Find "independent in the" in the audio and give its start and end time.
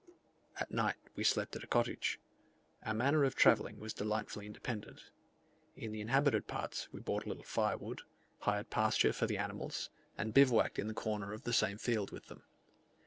4.47-6.01